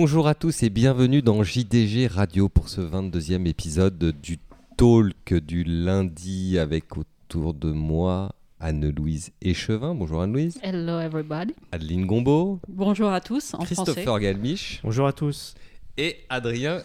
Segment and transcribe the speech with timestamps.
[0.00, 4.38] Bonjour à tous et bienvenue dans JDG Radio pour ce 22e épisode du
[4.76, 8.30] Talk du lundi avec autour de moi
[8.60, 9.96] Anne-Louise Échevin.
[9.96, 10.60] Bonjour Anne-Louise.
[10.62, 11.52] Hello everybody.
[11.72, 12.60] Adeline Gombeau.
[12.68, 14.22] Bonjour à tous en Christopher français.
[14.22, 14.80] Galmiche.
[14.84, 15.56] Bonjour à tous.
[15.96, 16.80] Et Adrien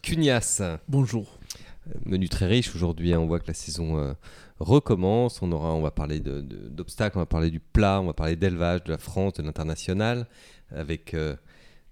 [0.00, 0.62] Cugnas.
[0.88, 1.36] Bonjour.
[2.06, 3.12] Menu très riche aujourd'hui.
[3.12, 3.20] hein.
[3.20, 4.14] On voit que la saison euh,
[4.58, 5.42] recommence.
[5.42, 8.14] On, aura, on va parler de- de- d'obstacles, on va parler du plat, on va
[8.14, 10.26] parler d'élevage, de la France, de l'international.
[10.74, 11.36] Avec, euh,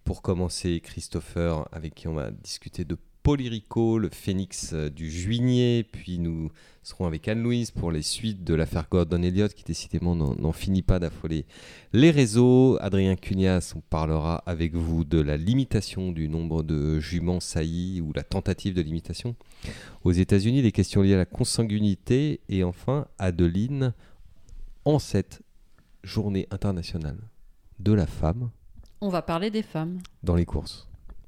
[0.04, 5.84] pour commencer, Christopher, avec qui on va discuter de Polyrico, le phénix euh, du juigné.
[5.84, 6.50] Puis nous
[6.82, 10.98] serons avec Anne-Louise pour les suites de l'affaire Gordon Elliott, qui décidément n'en finit pas
[10.98, 11.46] d'affoler
[11.92, 12.78] les réseaux.
[12.80, 18.12] Adrien Cugnas, on parlera avec vous de la limitation du nombre de juments saillies ou
[18.12, 19.36] la tentative de limitation.
[20.02, 22.40] Aux États-Unis, des questions liées à la consanguinité.
[22.48, 23.94] Et enfin, Adeline,
[24.84, 25.42] en cette
[26.02, 27.18] journée internationale
[27.78, 28.50] de la femme
[29.04, 29.98] On va parler des femmes.
[30.22, 30.86] dans les courses,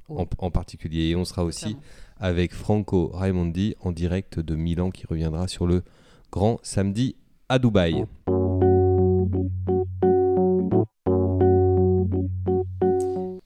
[0.08, 0.20] Oh.
[0.20, 1.08] en, en particulier.
[1.08, 1.76] Et on sera aussi
[2.18, 5.82] avec Franco Raimondi en direct de Milan qui reviendra sur le
[6.30, 7.16] grand samedi
[7.48, 8.04] à Dubaï.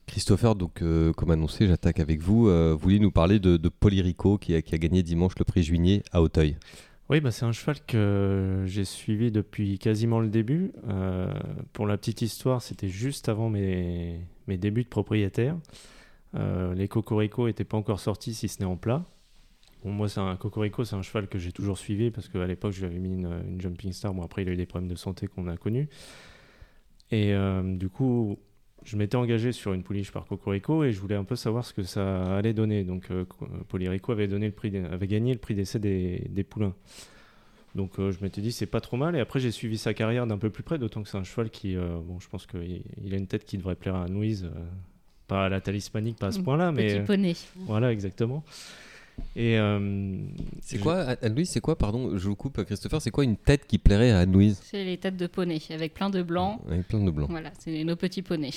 [0.07, 2.49] Christopher, donc euh, comme annoncé, j'attaque avec vous.
[2.49, 5.45] Euh, vous vouliez nous parler de, de Polyrico qui a, qui a gagné dimanche le
[5.45, 6.57] prix Juigné à Auteuil.
[7.11, 10.73] Oui, bah, c'est un cheval que j'ai suivi depuis quasiment le début.
[10.89, 11.33] Euh,
[11.73, 15.57] pour la petite histoire, c'était juste avant mes, mes débuts de propriétaire.
[16.35, 19.07] Euh, les Cocorico n'étaient pas encore sortis, si ce n'est en plat.
[19.83, 22.73] Bon, moi, c'est un Cocorico, c'est un cheval que j'ai toujours suivi parce qu'à l'époque,
[22.73, 24.13] je lui avais mis une, Jumping Star.
[24.13, 25.89] Bon, après, il a eu des problèmes de santé qu'on a connus.
[27.11, 28.39] Et euh, du coup,
[28.89, 31.73] je m'étais engagé sur une pouliche par Cocorico et je voulais un peu savoir ce
[31.75, 32.85] que ça allait donner.
[32.85, 33.25] Donc, euh,
[33.69, 36.75] Polyrico avait, donné le prix avait gagné le prix d'essai des, des poulains.
[37.75, 39.15] Donc, euh, je m'étais dit, c'est pas trop mal.
[39.15, 41.51] Et après, j'ai suivi sa carrière d'un peu plus près, d'autant que c'est un cheval
[41.51, 44.45] qui, euh, bon, je pense qu'il il a une tête qui devrait plaire à Louise.
[44.45, 44.59] euh,
[45.27, 46.87] pas à la talismanique, pas à ce Mm, point-là, mais.
[46.87, 47.35] Petit euh, poney.
[47.67, 48.43] voilà, exactement.
[49.37, 49.59] Et.
[49.59, 50.17] euh,
[50.63, 53.67] C'est je- quoi, Anne-Louise, c'est quoi, pardon, je vous coupe, Christopher, c'est quoi une tête
[53.67, 56.63] qui plairait à Anne-Louise C'est les têtes de poney avec plein de blanc.
[56.71, 57.27] Avec plein de blanc.
[57.29, 58.53] Voilà, c'est nos petits poneys.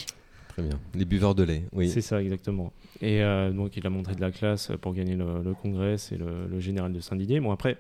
[0.52, 0.80] Très bien.
[0.96, 1.90] Les buveurs de lait, oui.
[1.90, 2.74] C'est ça, exactement.
[3.02, 6.60] Et euh, donc, il a montré de la classe pour gagner le, congrès, c'est le,
[6.60, 7.40] général de Saint-Didier.
[7.40, 7.78] Bon, après,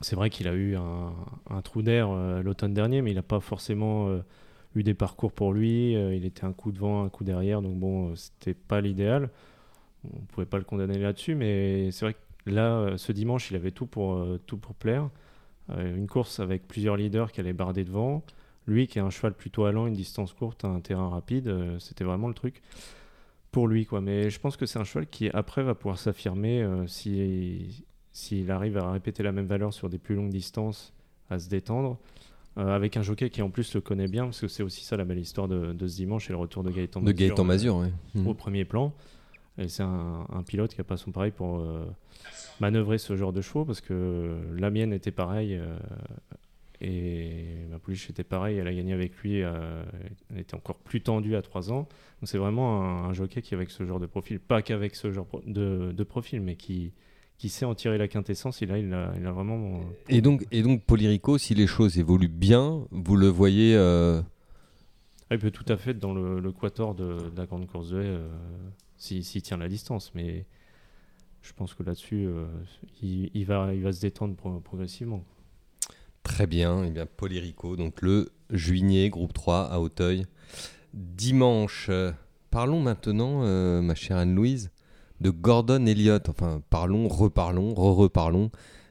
[0.00, 3.40] c'est vrai qu'il a eu un, trou d'air euh, l'automne dernier, mais il n'a pas
[3.40, 4.20] forcément euh,
[4.76, 5.94] eu des parcours pour lui.
[5.94, 9.28] Il était un coup devant, un coup derrière, donc bon, c'était pas l'idéal.
[10.04, 13.72] On pouvait pas le condamner là-dessus, mais c'est vrai que là, ce dimanche, il avait
[13.72, 15.10] tout pour, tout pour plaire.
[15.76, 18.22] Une course avec plusieurs leaders qui allaient barder devant.
[18.66, 22.04] Lui qui est un cheval plutôt allant, une distance courte, un terrain rapide, euh, c'était
[22.04, 22.62] vraiment le truc
[23.50, 23.86] pour lui.
[23.86, 24.00] quoi.
[24.00, 28.50] Mais je pense que c'est un cheval qui après va pouvoir s'affirmer euh, si- s'il
[28.50, 30.92] arrive à répéter la même valeur sur des plus longues distances,
[31.30, 31.98] à se détendre.
[32.58, 34.96] euh, avec un jockey qui en plus le connaît bien, parce que c'est aussi ça
[34.96, 37.44] la belle histoire de, de ce dimanche et le retour de Gaëtan De Mazur, Gaëtan
[37.44, 37.76] Mazur.
[38.16, 38.26] Mhm.
[38.26, 38.92] au premier plan.
[39.56, 41.84] Et c'est un, un pilote qui a pas son pareil pour euh,
[42.58, 45.60] manœuvrer ce genre de chevaux parce que la mienne était pareille
[46.80, 48.58] et ma pouliche était pareille.
[48.58, 49.42] Elle a gagné avec lui.
[49.42, 49.82] euh,
[50.30, 51.80] elle était encore plus tendue à 3 ans.
[52.20, 55.10] Donc c'est vraiment un, un jockey qui avec ce genre de profil, pas qu'avec ce
[55.12, 56.92] genre de, de profil, mais qui
[57.38, 58.60] qui sait en tirer la quintessence.
[58.60, 59.76] Et là, il a, il a vraiment.
[59.76, 63.74] euh, Et donc, et donc Polyrico, si les choses évoluent bien, vous le voyez.
[63.76, 64.20] euh,
[65.30, 67.66] Ah, il peut tout à fait être dans le, le quator de, de la grande
[67.66, 68.28] course de haie euh,
[68.98, 70.12] s'il s'il tient la distance.
[70.14, 70.44] Mais
[71.40, 72.28] je pense que là-dessus,
[73.02, 75.24] il, il va, il va se détendre pro- progressivement.
[76.22, 80.26] Très bien, et bien Polyrico, donc le juillet, groupe 3 à Auteuil.
[80.94, 82.12] Dimanche, euh,
[82.50, 84.70] parlons maintenant, euh, ma chère Anne-Louise,
[85.20, 86.28] de Gordon Elliott.
[86.28, 88.50] Enfin, parlons, reparlons, re-reparlons.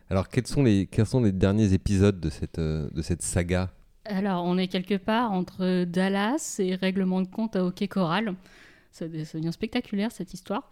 [0.09, 2.89] Alors, quels sont, les, quels sont les derniers épisodes de cette, euh,
[3.19, 3.69] saga?
[4.06, 8.34] Alors, on est quelque part entre Dallas et règlement de compte à hockey choral.
[8.91, 10.68] Ça devient spectaculaire cette histoire.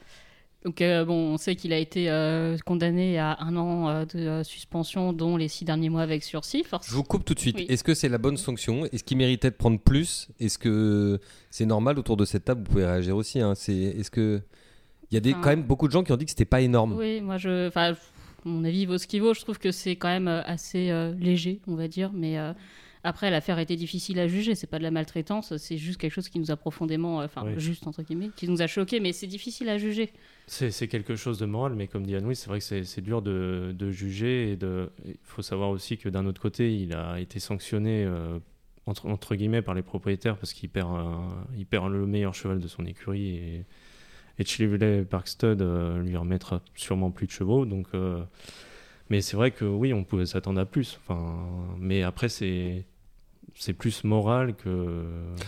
[0.66, 4.44] Donc, euh, bon, on sait qu'il a été euh, condamné à un an euh, de
[4.44, 6.64] suspension, dont les six derniers mois avec sursis.
[6.86, 7.56] Je vous coupe tout de suite.
[7.58, 7.66] Oui.
[7.70, 8.86] Est-ce que c'est la bonne sanction?
[8.92, 10.28] Est-ce qu'il méritait de prendre plus?
[10.40, 11.20] Est-ce que
[11.52, 12.62] c'est normal autour de cette table?
[12.66, 13.40] Vous pouvez réagir aussi.
[13.40, 13.54] hein.
[13.56, 14.42] C'est, est-ce que
[15.12, 16.44] il y a des, Enfin, quand même beaucoup de gens qui ont dit que c'était
[16.44, 17.96] pas énorme Oui, moi, je, enfin,
[18.44, 19.34] mon avis vaut ce qu'il vaut.
[19.34, 22.12] Je trouve que c'est quand même assez léger, on va dire.
[22.14, 22.36] Mais
[23.04, 24.56] après, l'affaire était difficile à juger.
[24.56, 25.56] C'est pas de la maltraitance.
[25.58, 27.54] C'est juste quelque chose qui nous a profondément, euh, enfin, Oui.
[27.60, 29.00] juste entre guillemets, qui nous a choqué.
[29.00, 30.12] Mais c'est difficile à juger.
[30.48, 33.74] C'est quelque chose de moral, mais comme dit Anne-Louis, c'est vrai que c'est dur de,
[33.78, 34.52] de juger.
[34.52, 38.40] Et de- il faut savoir aussi que d'un autre côté, il a été sanctionné euh,
[38.86, 42.60] entre, entre guillemets par les propriétaires parce qu'il perd, un- il perd le meilleur cheval
[42.60, 43.30] de son écurie.
[43.36, 43.66] Et,
[44.40, 47.66] et Chilevely Park Stud euh, lui remettra sûrement plus de chevaux.
[47.66, 48.22] Donc, euh,
[49.10, 51.00] mais c'est vrai que oui, on pouvait s'attendre à plus.
[51.02, 51.36] Enfin,
[51.80, 52.86] mais après, c'est
[53.60, 55.04] c'est plus moral que.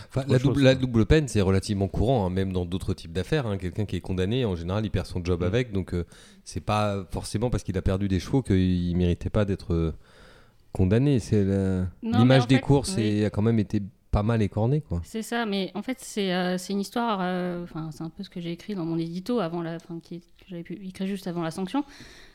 [0.08, 0.80] Enfin, la, chose, double, la quoi.
[0.80, 3.46] double peine, c'est relativement courant, hein, même dans d'autres types d'affaires.
[3.46, 3.56] hein.
[3.56, 5.44] Quelqu'un qui est condamné, en général, il perd son job Mm.
[5.44, 5.72] avec.
[5.72, 6.04] Donc, euh,
[6.44, 9.92] c'est pas forcément parce qu'il a perdu des chevaux qu'il méritait pas d'être euh,
[10.72, 11.20] condamné.
[11.20, 11.44] C'est
[12.02, 13.02] l'image des fait, courses oui.
[13.04, 13.80] et a quand même été
[14.10, 15.00] pas mal écornée, quoi.
[15.04, 17.20] C'est ça, mais en fait, c'est euh, c'est une histoire.
[17.22, 20.00] euh, Enfin, c'est un peu ce que j'ai écrit dans mon édito avant la, enfin,
[20.02, 21.84] qui, que j'avais pu écrire juste avant la sanction.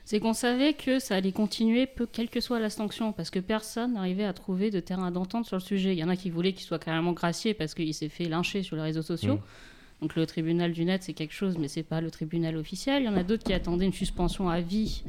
[0.06, 3.40] C'est qu'on savait que ça allait continuer, peu, quelle que soit la sanction, parce que
[3.40, 5.94] personne n'arrivait à trouver de terrain d'entente sur le sujet.
[5.94, 8.62] Il y en a qui voulaient qu'il soit carrément gracié parce qu'il s'est fait lyncher
[8.62, 9.36] sur les réseaux sociaux.
[9.36, 10.02] Mm.
[10.02, 13.02] Donc le tribunal du net, c'est quelque chose, mais c'est pas le tribunal officiel.
[13.02, 15.04] Il y en a d'autres qui attendaient une suspension à vie,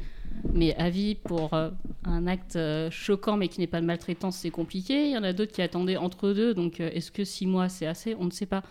[0.51, 1.69] mais à vie pour euh,
[2.03, 5.09] un acte euh, choquant, mais qui n'est pas de maltraitance, c'est compliqué.
[5.09, 6.55] Il y en a d'autres qui attendaient entre deux.
[6.55, 8.15] Donc euh, est-ce que six mois c'est assez?
[8.19, 8.63] On ne sait pas.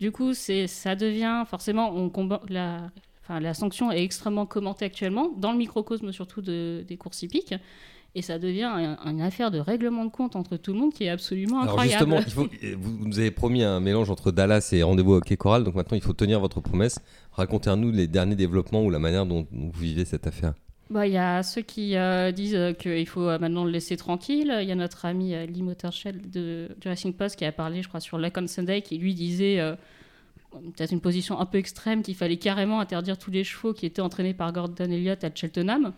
[0.00, 2.90] Du coup, c'est ça devient forcément on combat la.
[3.30, 7.54] Enfin, la sanction est extrêmement commentée actuellement, dans le microcosme surtout de- des courses hippiques,
[8.16, 11.04] et ça devient un- une affaire de règlement de compte entre tout le monde qui
[11.04, 12.16] est absolument Alors incroyable.
[12.16, 15.20] justement, il faut, euh, vous nous avez promis un mélange entre Dallas et Rendez-vous au
[15.20, 17.00] Quai Coral, donc maintenant il faut tenir votre promesse.
[17.30, 20.54] Racontez-nous les derniers développements ou la manière dont, vous vivez cette affaire.
[20.90, 23.96] Bah, Il y a ceux qui euh, disent euh, qu'il faut euh, maintenant le laisser
[23.96, 24.52] tranquille.
[24.60, 27.86] Il y a notre ami euh, Lee Motorshell de Jurassic Post qui a parlé, je
[27.86, 29.60] crois, sur Luck on Sunday, qui lui disait,
[30.50, 34.02] peut-être une position un peu extrême, qu'il fallait carrément interdire tous les chevaux qui étaient
[34.02, 35.92] entraînés par Gordon Elliott à Cheltenham.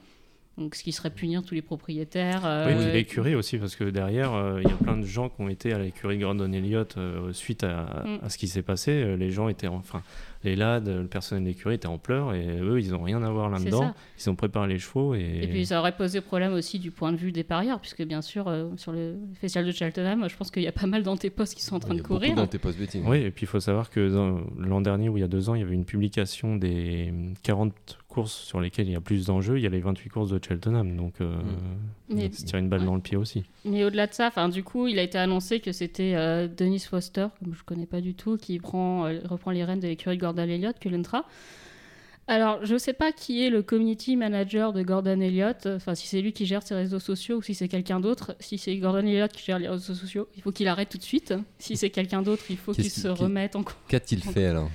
[0.59, 2.45] Donc, ce qui serait punir tous les propriétaires.
[2.45, 5.31] euh, Oui, puis l'écurie aussi, parce que derrière, euh, il y a plein de gens
[5.31, 8.19] qui ont été à l'écurie Gordon Elliott euh, suite à, Mm.
[8.23, 9.17] à ce qui s'est passé.
[9.17, 10.03] Les gens étaient, en- enfin,
[10.45, 13.31] les lads, le personnel de l'écurie était en pleurs et eux, ils n'ont rien à
[13.31, 13.95] voir là-dedans.
[14.19, 15.41] Ils ont préparé les chevaux et.
[15.43, 18.23] Et puis ça aurait posé problème aussi du point de vue des parieurs, puisque bien
[18.23, 21.55] sûr, euh, sur le festival de Cheltenham, je pense qu'il y a pas mal d'antépostes
[21.55, 22.35] qui sont en train Il y de a beaucoup courir.
[22.35, 23.05] d'antépost-betting.
[23.07, 25.49] Oui, et puis il faut savoir que dans- l'an dernier ou il y a deux
[25.49, 27.13] ans, il y avait une publication des
[27.43, 27.73] 40
[28.09, 29.57] courses sur lesquelles il y a plus d'enjeux.
[29.59, 31.35] Il y a les 28 courses de Cheltenham, donc euh,
[32.11, 33.45] Mais- se tirer une balle dans le pied aussi.
[33.65, 36.81] Mais au-delà de ça, enfin, du coup, il a été annoncé que c'était euh, Dennis
[36.81, 40.19] Foster, comme je connais pas du tout, qui prend, euh, reprend les rênes de l'écurie
[40.33, 41.27] Gordon Elliott, Cullentra.
[42.29, 46.21] Alors, je sais pas qui est le community manager de Gordon Elliott, enfin, si c'est
[46.21, 48.37] lui qui gère ses réseaux sociaux ou si c'est quelqu'un d'autre.
[48.39, 51.03] Si c'est Gordon Elliott qui gère les réseaux sociaux, il faut qu'il arrête tout de
[51.03, 51.35] suite.
[51.59, 54.71] Si c'est quelqu'un d'autre, il faut qu'il se remette en Qu'a-t-il fait alors?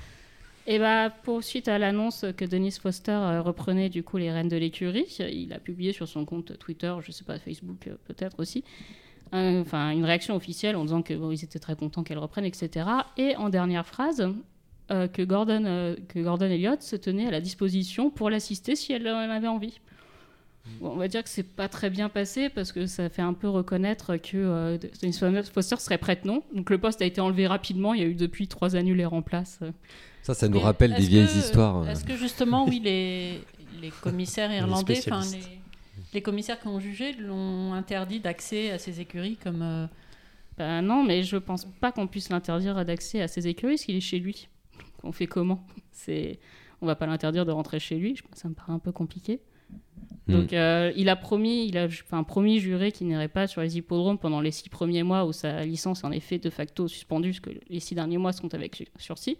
[0.70, 4.50] Et bah, pour suite à l'annonce que Dennis Foster euh, reprenait du coup les rênes
[4.50, 8.38] de l'écurie, il a publié sur son compte Twitter, je sais pas, Facebook euh, peut-être
[8.42, 8.66] aussi,
[9.32, 12.44] un- enfin une réaction officielle en disant que bon, ils étaient très contents qu'elle reprenne,
[12.44, 12.86] etc.
[13.16, 14.28] Et en dernière phrase,
[14.92, 18.94] euh, que, Gordon, euh, que Gordon Elliott se tenait à la disposition pour l'assister si
[18.94, 19.80] elle en avait envie.
[20.82, 23.34] Bon, on va dire que c'est pas très bien passé parce que ça fait un
[23.34, 25.18] peu reconnaître que euh, Dennis
[25.54, 26.44] Foster serait prête non?
[26.54, 27.94] Donc le poste a été enlevé rapidement.
[27.94, 29.60] Il y a eu depuis trois annulaires en place.
[30.24, 31.78] Ça, ça nous rappelle des vieilles que- histoires.
[31.78, 31.88] euh.
[31.88, 33.40] Est-ce que justement, oui, les,
[33.82, 35.40] les commissaires irlandais, enfin les,
[36.14, 39.62] les commissaires qui ont jugé l'ont interdit d'accès à ces écuries comme.
[39.62, 39.88] euh,
[40.58, 43.96] Bah non, mais je pense pas qu'on puisse l'interdire d'accès à ses écuries, parce qu'il
[43.96, 44.50] est chez lui.
[45.04, 46.40] On fait comment C'est,
[46.82, 48.16] on va pas l'interdire de rentrer chez lui.
[48.34, 49.42] Ça me paraît un peu compliqué.
[50.28, 50.34] Hmm.
[50.34, 53.78] Donc, euh, il a promis, il a enfin, promis juré qu'il n'irait pas sur les
[53.78, 57.32] hippodromes pendant les six premiers mois où sa licence est en effet de facto suspendue,
[57.32, 59.38] parce que les six derniers mois sont avec su- sursis.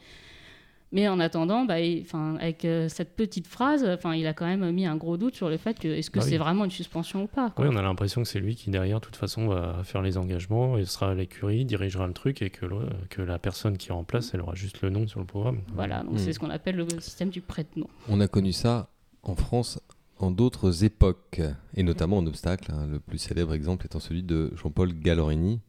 [0.94, 2.06] Mais en attendant, bah, il-
[2.40, 5.50] avec euh, cette petite phrase, enfin, il a quand même mis un gros doute sur
[5.50, 6.32] le fait que est-ce que Bah oui.
[6.32, 7.50] c'est vraiment une suspension ou pas.
[7.50, 7.66] quoi.
[7.66, 10.18] Oui, on a l'impression que c'est lui qui, derrière, de toute façon, va faire les
[10.18, 13.92] engagements, il sera à l'écurie, dirigera le truc et que, le- que la personne qui
[13.92, 15.60] remplace, elle aura juste le nom sur le programme.
[15.76, 16.18] Voilà, donc Hmm.
[16.20, 17.88] c'est ce qu'on appelle le système du prête-nom.
[18.08, 18.90] On a connu ça
[19.24, 19.82] en France
[20.20, 21.42] en d'autres époques,
[21.76, 22.72] et notamment en obstacle.
[22.72, 22.88] hein.
[22.90, 25.60] Le plus célèbre exemple étant celui de Jean-Paul Gallorini,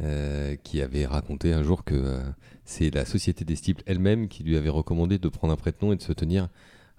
[0.00, 2.20] euh, qui avait raconté un jour que euh,
[2.64, 5.96] c'est la société des steeples elle-même qui lui avait recommandé de prendre un prête-nom et
[5.96, 6.48] de se tenir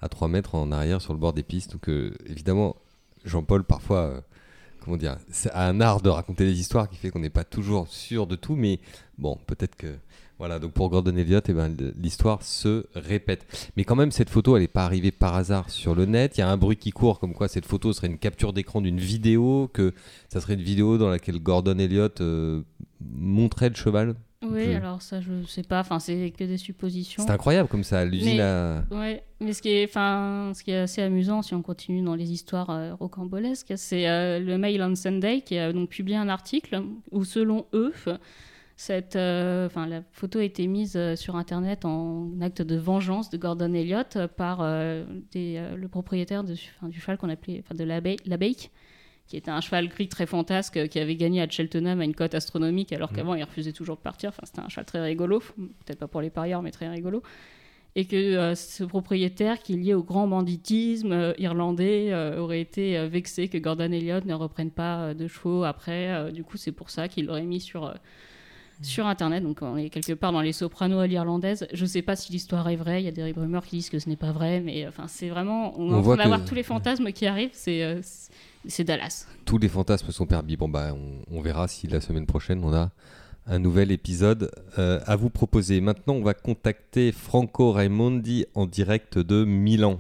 [0.02, 1.72] à 3 mètres en arrière sur le bord des pistes.
[1.72, 2.76] Donc euh, évidemment,
[3.26, 4.24] Jean-Paul parfois...
[4.82, 7.90] Comment dire, c'est un art de raconter des histoires qui fait qu'on n'est pas toujours
[7.90, 8.80] sûr de tout, mais
[9.18, 9.98] bon, peut-être que
[10.40, 10.58] voilà.
[10.58, 13.46] Donc pour Gordon Elliott, eh ben, l'histoire se répète.
[13.76, 16.38] Mais quand même, cette photo, elle n'est pas arrivée par hasard sur le net.
[16.38, 18.80] Il y a un bruit qui court comme quoi cette photo serait une capture d'écran
[18.80, 19.94] d'une vidéo, que
[20.30, 22.22] ça serait une vidéo dans laquelle Gordon Elliott
[23.02, 24.16] montrait le cheval.
[24.42, 25.82] Oui, Je- alors ça, je sais pas.
[25.82, 27.24] Enfin, c'est que des suppositions.
[27.26, 28.06] C'est incroyable comme ça.
[28.06, 28.96] L'usine Mais-.
[28.98, 32.16] Ouais, mais ce qui est, enfin, ce qui est assez amusant, si on continue dans
[32.16, 36.30] les histoires euh, rocambolesques, c'est euh, le Mail on Sunday qui a donc publié un
[36.30, 37.94] article où, selon eux,
[38.78, 43.38] cette, euh, enfin, la photo a été mise sur Internet en acte de vengeance de
[43.38, 44.60] Gordon Elliott par
[45.34, 46.54] des, le propriétaire de,
[46.84, 48.72] du cheval qu'on appelait, enfin, de la Bake,
[49.30, 52.16] qui était un cheval gris très fantasque euh, qui avait gagné à Cheltenham à une
[52.16, 54.30] cote astronomique alors qu'avant il refusait toujours de partir.
[54.30, 57.22] Enfin, c'était un cheval très rigolo, peut-être pas pour les parieurs, mais très rigolo.
[57.96, 63.58] et que ce propriétaire qui est lié au grand banditisme irlandais aurait été vexé que
[63.58, 66.32] Gordon Elliott ne reprenne pas de chevaux après.
[66.32, 67.94] du coup, c'est pour ça qu'il l'aurait mis sur
[68.82, 69.44] sur Internet.
[69.44, 71.68] Donc on est quelque part dans les sopranos à l'irlandaise.
[71.74, 73.02] Je ne sais pas si l'histoire est vraie.
[73.02, 75.30] Il y a des rumeurs qui disent que ce n'est pas vrai, mais enfin c'est
[75.30, 77.52] vraiment on, on va voir tous les fantasmes qui arrivent.
[77.54, 78.02] C'est euh,
[78.68, 79.28] c'est Dallas.
[79.46, 80.58] Tous les fantasmes sont permis.
[80.58, 80.94] Bon bah
[81.32, 82.90] on, verra si la semaine prochaine on a
[83.48, 85.82] un nouvel épisode euh, à vous proposer.
[85.82, 90.00] Maintenant on va contacter Franco Raimondi en direct de Milan.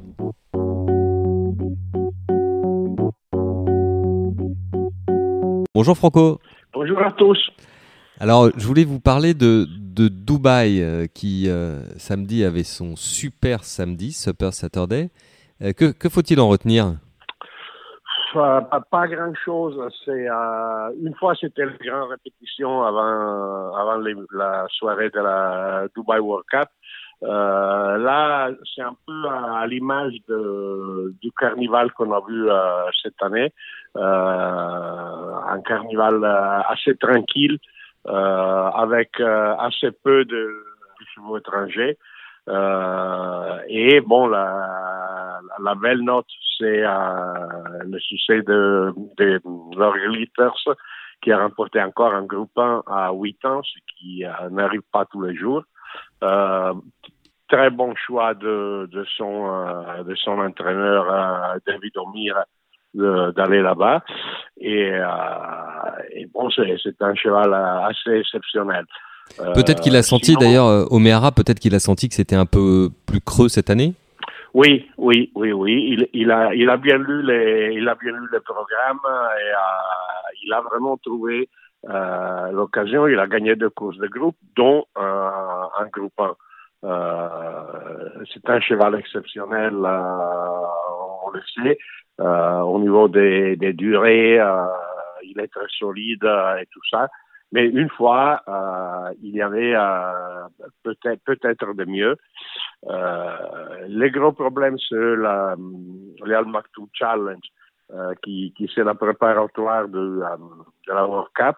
[5.73, 6.39] Bonjour Franco.
[6.73, 7.37] Bonjour à tous.
[8.21, 9.65] Alors, je voulais vous parler de,
[10.09, 15.09] Dubaï, euh, qui euh, samedi avait son super samedi, Super Saturday.
[15.61, 16.95] Euh, que, faut-il en retenir?
[18.33, 18.61] Pas,
[18.91, 19.79] pas, grand chose.
[20.03, 20.27] C'est
[21.01, 23.97] une fois c'était une grande répétition avant avant
[24.33, 26.69] la soirée de la Dubai World Cup.
[27.21, 32.47] là, c'est un peu à, l'image du carnaval qu'on a vu
[33.01, 33.51] cette année,
[33.95, 36.23] un carnaval
[36.69, 37.57] assez tranquille.
[38.07, 40.65] Euh, avec euh, assez peu de,
[41.13, 41.97] chevaux étrangers.
[42.47, 46.27] Euh, et bon, la, la belle note,
[46.57, 50.75] c'est le succès de, de Glitters
[51.21, 55.21] qui a remporté encore un groupe 1 à 8 ans, ce qui n'arrive pas tous
[55.21, 55.63] les jours.
[56.23, 56.73] Euh,
[57.49, 62.45] très bon choix de, de son, de son entraîneur David O'Meara
[62.93, 64.03] d'aller là-bas.
[64.57, 65.05] Et, euh,
[66.11, 68.85] et, bon, c'est un cheval assez exceptionnel.
[69.37, 72.45] Peut-être qu'il a euh, senti d'ailleurs, euh, Oméara, peut-être qu'il a senti que c'était un
[72.45, 73.93] peu plus creux cette année?
[74.53, 75.85] Oui, oui, oui, oui.
[75.91, 78.99] Il, il, a, il a bien lu les, il a bien lu le programme
[79.39, 79.51] et
[80.43, 81.47] il a vraiment trouvé
[81.87, 83.07] euh, l'occasion.
[83.07, 86.35] Il a gagné deux courses de groupe, dont un groupe 1.
[88.33, 91.77] c'est un cheval exceptionnel, on le sait.
[92.19, 94.65] Euh, au niveau des, des durées, euh,
[95.23, 97.07] il est très solide euh, et tout ça.
[97.51, 100.47] Mais une fois, euh, il y avait euh,
[100.83, 102.15] peut-être peut-être de mieux.
[102.89, 105.55] Euh, les gros problèmes, c'est la
[106.21, 107.47] Real Maktoum Challenge,
[108.21, 110.21] qui, qui c'est la préparatoire de,
[110.87, 111.55] de la World Cup,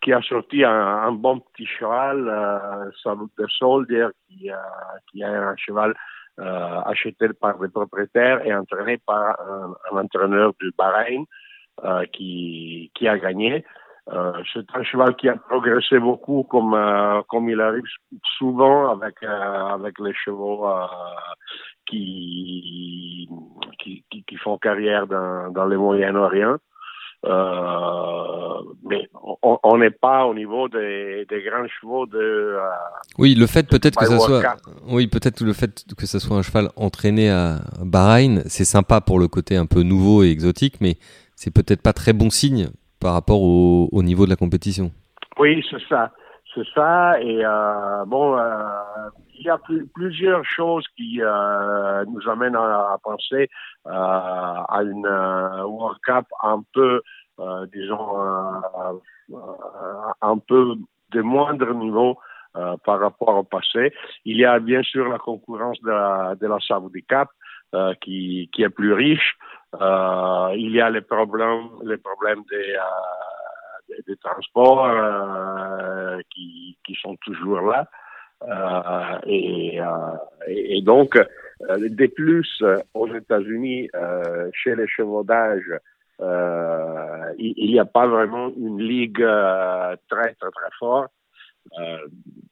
[0.00, 4.50] qui a sorti un, un bon petit cheval, euh, de Soldier, qui,
[5.10, 5.94] qui est un cheval
[6.38, 11.24] euh, acheté par des propriétaires et entraîné par un, entraîneur du Bahreïn
[11.84, 13.64] euh, qui, qui a gagné.
[14.12, 17.84] Euh, c'est un cheval qui a progressé beaucoup comme euh, comme il arrive
[18.38, 20.86] souvent avec euh, avec les chevaux euh,
[21.86, 23.28] qui,
[23.78, 26.56] qui, qui font carrière dans dans les Moyen-Orient.
[27.24, 29.08] Euh, mais
[29.42, 32.18] on n'est pas au niveau des, des grands chevaux de.
[32.18, 32.60] Euh,
[33.18, 34.42] oui, le fait peut-être que ça soit.
[34.88, 39.18] Oui, peut-être le fait que ça soit un cheval entraîné à Bahreïn, c'est sympa pour
[39.18, 40.96] le côté un peu nouveau et exotique, mais
[41.34, 42.68] c'est peut-être pas très bon signe
[43.00, 44.92] par rapport au, au niveau de la compétition.
[45.38, 46.12] Oui, c'est ça,
[46.54, 47.20] c'est ça.
[47.20, 49.58] Et euh, bon, euh, il y a
[49.94, 53.48] plusieurs choses qui euh, nous amènent à, à penser
[53.86, 57.02] euh, à une euh, World Cup un peu,
[57.38, 58.16] euh, disons,
[60.20, 60.74] un peu
[61.12, 62.18] de moindre niveau
[62.84, 63.92] par rapport au passé.
[64.24, 67.28] Il y a bien sûr la concurrence de la, de la Saudi Cup
[68.00, 69.36] qui, qui est plus riche.
[69.74, 72.74] il y a les problèmes, les problèmes des
[74.06, 77.88] des transports euh, qui, qui, sont toujours là.
[78.42, 79.86] Euh, et, euh,
[80.46, 82.62] et, donc, euh, de plus,
[82.94, 83.88] aux États-Unis,
[84.52, 85.70] chez les chevaux d'âge,
[87.38, 89.24] il n'y a pas vraiment une ligue
[90.08, 91.12] très, très, très forte.
[91.78, 91.98] Euh,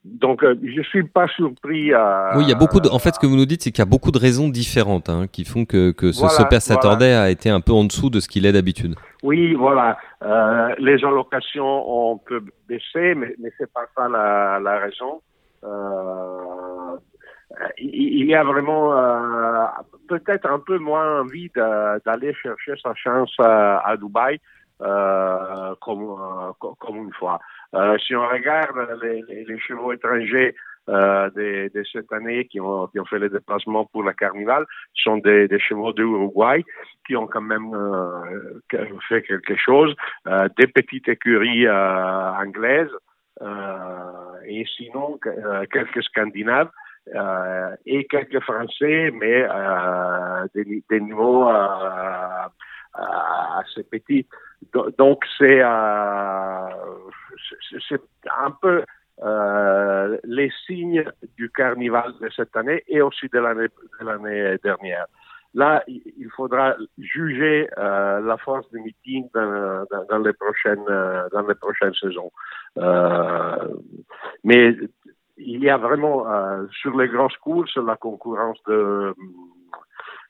[0.04, 1.92] donc, euh, je suis pas surpris.
[1.92, 2.80] À, oui, il y a beaucoup.
[2.80, 4.48] De, en fait, ce que vous nous dites, c'est qu'il y a beaucoup de raisons
[4.48, 8.10] différentes hein, qui font que, que ce Super Saturday a été un peu en dessous
[8.10, 8.94] de ce qu'il est d'habitude.
[9.22, 9.98] Oui, voilà.
[10.22, 15.20] Euh, les allocations ont peu baissé, mais, mais c'est pas ça la, la raison.
[15.64, 16.96] Euh,
[17.78, 19.64] il y a vraiment euh,
[20.08, 21.50] peut-être un peu moins envie
[22.04, 24.38] d'aller chercher sa chance à, à Dubaï
[24.82, 26.16] euh, comme,
[26.58, 27.38] comme une fois.
[27.74, 30.54] Euh, si on regarde les, les, chevaux étrangers
[30.88, 35.58] euh, de, cette année qui ont, fait les déplacements pour la Carnival sont des, des
[35.58, 36.64] chevaux d'Uruguay
[37.06, 38.60] qui ont quand même euh,
[39.08, 39.94] fait quelque chose,
[40.28, 42.92] euh, des petites écuries euh, anglaises
[44.46, 45.18] et sinon
[45.70, 46.70] quelques Scandinaves.
[47.84, 49.46] et quelques Français, mais
[50.54, 51.46] des, des niveaux
[52.94, 54.26] assez petits.
[54.98, 56.68] Donc c'est euh,
[57.88, 58.02] c'est
[58.38, 58.84] un peu
[59.22, 61.04] euh, les signes
[61.36, 63.68] du carnaval de cette année et aussi de l'année
[64.00, 65.06] de l'année dernière.
[65.54, 71.28] Là, il faudra juger euh, la force du meeting dans, dans, dans, les prochaines euh,
[71.32, 72.30] dans les prochaines saisons.
[72.76, 73.68] Euh,
[74.44, 74.76] mais
[75.38, 79.14] il y a vraiment euh, sur les grosses courses la concurrence de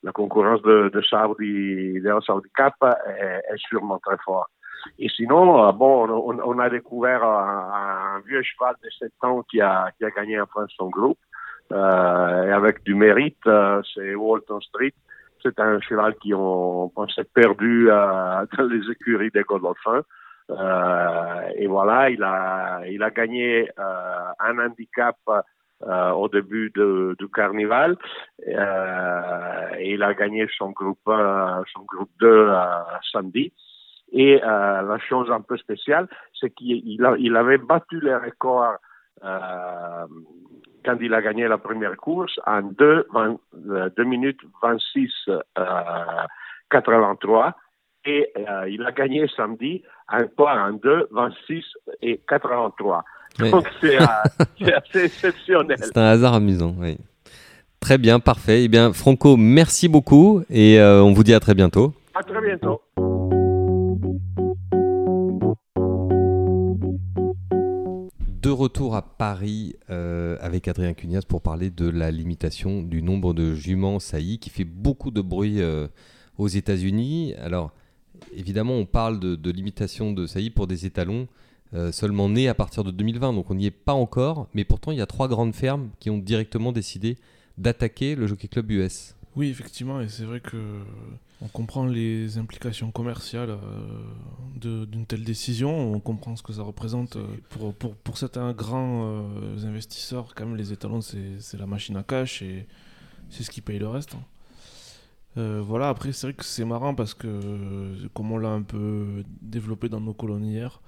[0.02, 4.50] la concurrence de, Saudi, de Saudi Cup est, sûrement très forte.
[4.98, 9.90] Et sinon, euh, bon, on, a découvert un, vieux cheval de 7 ans qui a,
[9.98, 11.18] qui a gagné enfin son groupe.
[11.72, 14.94] Euh, et avec du mérite, euh, c'est Walton Street.
[15.42, 20.02] C'est un cheval qui on, s'est perdu euh, dans les écuries des Godolphins.
[20.50, 25.16] Euh, et voilà, il a, il a gagné un handicap
[25.82, 27.96] euh, au début de, du carnaval.
[28.48, 32.50] Euh, et il a gagné son groupe, euh, son groupe 2
[33.12, 33.52] samedi.
[34.12, 36.08] Et la chose un peu spéciale,
[36.40, 38.76] c'est qu'il il avait battu les records
[39.20, 43.08] quand il a gagné la première course en 2,
[43.96, 45.10] 2 minutes 26
[46.70, 47.56] 83
[48.06, 51.64] et euh, il a gagné samedi encore en 2, 26
[52.02, 53.04] et 83.
[53.40, 53.50] Oui.
[53.50, 54.06] Donc c'est euh,
[54.76, 55.76] assez exceptionnel.
[55.80, 56.96] C'est un hasard amusant, oui.
[57.80, 58.64] Très bien, parfait.
[58.64, 61.94] Eh bien, Franco, merci beaucoup et euh, on vous dit à très bientôt.
[62.14, 62.82] À très bientôt.
[68.42, 73.34] De retour à Paris euh, avec Adrien Cunias pour parler de la limitation du nombre
[73.34, 75.88] de juments saillies qui fait beaucoup de bruit euh,
[76.38, 77.34] aux États-Unis.
[77.42, 77.72] Alors,
[78.34, 81.28] évidemment, on parle de, de limitation de saillies pour des étalons
[81.74, 84.48] euh, seulement nés à partir de 2020, donc on n'y est pas encore.
[84.54, 87.16] Mais pourtant, il y a trois grandes fermes qui ont directement décidé
[87.58, 89.14] d'attaquer le Jockey Club US.
[89.34, 90.56] Oui, effectivement, et c'est vrai que
[91.42, 97.16] on comprend les implications commerciales euh, d'une telle décision, on comprend ce que ça représente
[97.16, 102.02] euh, pour, pour, certains grands euh, investisseurs, quand même les étalons c'est la machine à
[102.02, 102.66] cash et
[103.28, 104.14] c'est ce qui paye le reste.
[104.14, 104.24] Hein.
[105.36, 109.22] Euh, voilà, après c'est vrai que c'est marrant parce que comme on l'a un peu
[109.42, 110.80] développé dans nos colonies hier,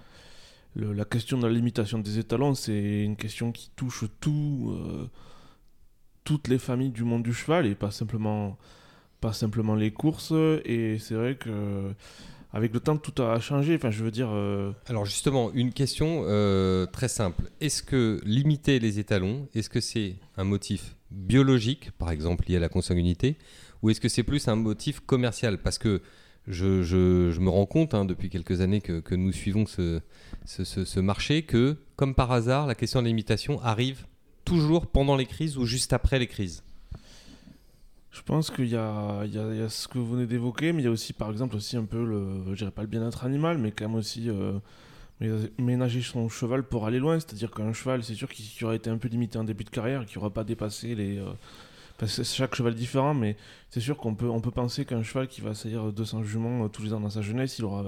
[0.79, 4.73] la question de la limitation des étalons c'est une question qui touche tout
[6.29, 8.59] toutes les familles du monde du cheval et pas simplement,
[9.23, 10.35] pas simplement les courses.
[10.67, 11.95] Et c'est vrai que
[12.53, 13.77] avec le temps, tout a changé.
[13.77, 14.29] Enfin, je veux dire.
[14.31, 14.73] Euh...
[14.89, 17.45] Alors justement, une question euh, très simple.
[17.63, 22.61] Est-ce que limiter les étalons, est-ce que c'est un motif biologique, par exemple lié à
[22.61, 23.39] la consanguinité,
[23.81, 25.57] ou est-ce que c'est plus un motif commercial?
[25.57, 26.03] Parce que
[26.49, 32.15] je, me rends compte hein, depuis quelques années que, nous suivons ce, marché que, comme
[32.15, 34.07] par hasard, la question de limitation arrive
[34.45, 36.63] toujours pendant les crises ou juste après les crises
[38.19, 39.25] je pense qu'il y a,
[39.69, 42.05] ce que vous venez d'évoquer, mais il y a aussi, par exemple, aussi un peu
[42.05, 44.59] le, je dirais pas le bien-être animal, mais quand même aussi euh,
[45.59, 47.21] ménager son cheval pour aller loin.
[47.21, 50.05] C'est-à-dire qu'un cheval, c'est sûr qu'il aurait été un peu limité en début de carrière,
[50.05, 51.19] qu'il n'aura pas dépassé les.
[51.19, 51.31] Euh,
[51.99, 53.37] parce que chaque cheval est différent, mais
[53.71, 56.69] c'est sûr qu'on peut, on peut penser qu'un cheval qui va saillir 200 juments euh,
[56.69, 57.85] tous les ans dans sa jeunesse, il aura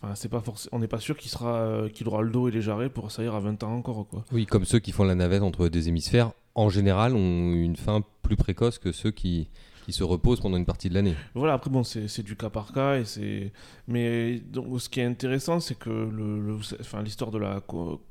[0.00, 2.46] Enfin, c'est pas forcément, on n'est pas sûr qu'il sera, euh, qu'il aura le dos
[2.46, 4.24] et les jarrets pour saillir à 20 ans encore, quoi.
[4.30, 8.02] Oui, comme ceux qui font la navette entre deux hémisphères, en général, ont une fin
[8.22, 9.48] plus précoce que ceux qui,
[9.86, 11.16] qui se reposent pendant une partie de l'année.
[11.34, 13.52] Voilà, après bon, c'est du cas par cas et c'est,
[13.88, 17.60] mais donc ce qui est intéressant, c'est que le, le enfin l'histoire de la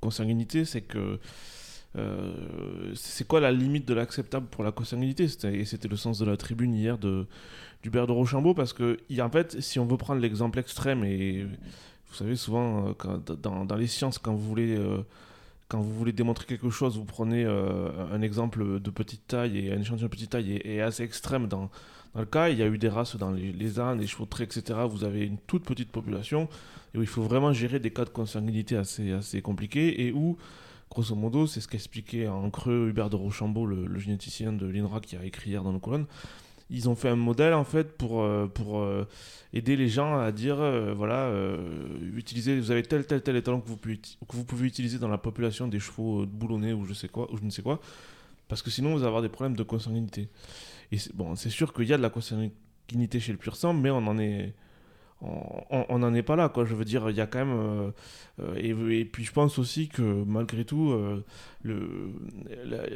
[0.01, 1.19] consanguinité, c'est que
[1.95, 6.25] euh, c'est quoi la limite de l'acceptable pour la consanguinité Et c'était le sens de
[6.25, 7.25] la tribune hier de
[7.83, 12.15] d'Hubert de Rochambeau, parce que, en fait, si on veut prendre l'exemple extrême, et vous
[12.15, 14.75] savez, souvent, euh, dans, les sciences, quand vous voulez.
[14.77, 14.99] Euh,
[15.69, 19.81] quand vous voulez démontrer quelque chose, vous prenez un exemple de petite taille et un
[19.81, 21.69] échantillon de petite taille et assez extrême dans,
[22.15, 22.47] le cas.
[22.49, 24.79] Il y a eu des races dans les, ânes, les chevaux de etc.
[24.89, 26.47] Vous avez une toute petite population
[26.93, 30.37] et où il faut vraiment gérer des cas de consanguinité assez, assez compliqués et où,
[30.89, 35.15] grosso modo, c'est ce qu'expliquait en creux Hubert de Rochambeau, le, généticien de l'INRA qui
[35.15, 36.05] a écrit hier dans nos colonnes.
[36.69, 39.07] Ils ont fait un modèle en fait pour, euh, pour euh,
[39.53, 41.31] aider les gens à dire euh, voilà
[42.13, 45.07] utilisez vous avez tel tel tel étalon que vous pouvez que vous pouvez utiliser dans
[45.07, 47.79] la population des chevaux boulonnais ou je sais quoi ou je ne sais quoi
[48.49, 50.27] parce que sinon vous allez avoir des problèmes de consanguinité.
[50.91, 53.89] Et bon c'est sûr qu'il y a de la consanguinité chez le pur sang mais
[53.89, 54.53] on en est
[55.21, 57.91] on n'en est pas là quoi je veux dire il y a quand même
[58.39, 61.25] euh, et, et, puis je pense aussi que malgré tout euh,
[61.63, 62.11] le,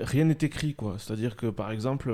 [0.02, 2.14] rien n'est écrit quoi c'est à dire que par exemple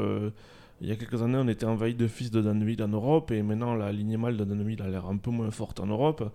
[0.82, 3.42] il y a quelques années, on était envahi de fils de Danville en Europe, et
[3.42, 6.32] maintenant la lignée mâle de Danville a l'air un peu moins forte en Europe.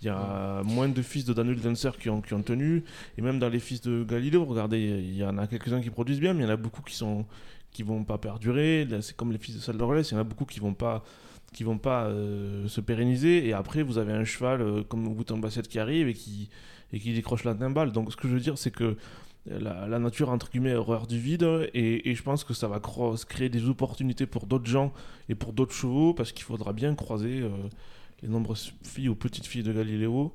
[0.00, 2.84] Il y a moins de fils de Daniel Dancer qui ont, qui ont tenu,
[3.18, 6.20] et même dans les fils de Galileo, regardez, il y en a quelques-uns qui produisent
[6.20, 7.26] bien, mais il y en a beaucoup qui sont
[7.72, 8.88] qui vont pas perdurer.
[9.00, 11.04] C'est comme les fils de Saldorles, il y en a beaucoup qui vont pas
[11.52, 13.46] qui vont pas euh, se pérenniser.
[13.46, 16.48] Et après, vous avez un cheval euh, comme Bouton Bassett qui arrive et qui,
[16.92, 17.92] et qui décroche la timbale.
[17.92, 18.96] Donc, ce que je veux dire, c'est que
[19.46, 21.68] la, nature, entre guillemets, horreur du vide.
[21.74, 22.80] Et, et je pense que ça va
[23.28, 24.92] créer des opportunités pour d'autres gens
[25.28, 27.48] et pour d'autres chevaux parce qu'il faudra bien croiser euh,
[28.22, 30.32] les nombreuses filles ou petites filles de Galiléo.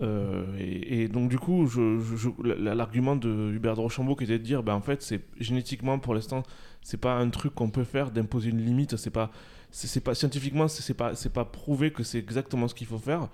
[0.00, 4.24] Euh, et, donc du coup, je, je- je- la- l'argument de Hubert de Rochambeau qui
[4.24, 6.42] était de dire, ben en fait, c'est génétiquement pour l'instant,
[6.80, 8.96] c'est pas un truc qu'on peut faire d'imposer une limite.
[8.96, 9.30] C'est pas,
[9.72, 13.28] c'est pas scientifiquement, c'est pas, c'est pas prouvé que c'est exactement ce qu'il faut faire.